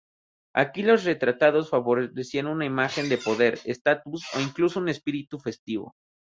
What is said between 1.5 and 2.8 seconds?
favorecían una